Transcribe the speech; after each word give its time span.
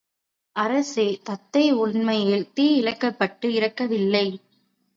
அரசே 0.55 1.05
தத்தை 1.23 1.71
உண்மையில் 1.73 2.47
தீயிலகப்பட்டு 2.55 3.49
இறக்கவில்லை. 3.51 4.25